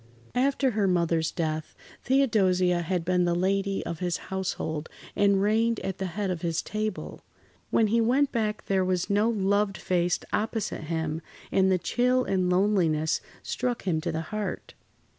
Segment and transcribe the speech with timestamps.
[0.33, 5.99] After her mother's death, Theodosia had been the lady of his household and reigned at
[5.99, 7.21] the head of his table.
[7.69, 12.49] When he went back there was no loved face opposite him, and the chill and
[12.49, 14.73] loneliness struck him to the heart.